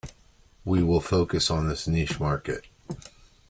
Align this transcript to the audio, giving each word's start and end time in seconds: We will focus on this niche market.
We 0.65 0.81
will 0.81 0.99
focus 0.99 1.51
on 1.51 1.67
this 1.69 1.87
niche 1.87 2.19
market. 2.19 2.65